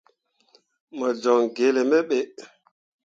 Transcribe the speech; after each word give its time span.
Mo 0.97 1.07
joŋ 1.21 1.41
gelle 1.55 1.81
me 1.89 1.97
ɓe. 2.09 2.19